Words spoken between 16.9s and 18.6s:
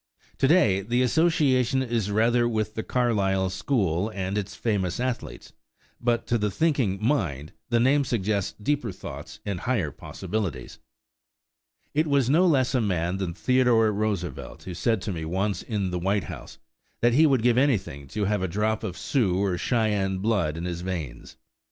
that he would give anything to have a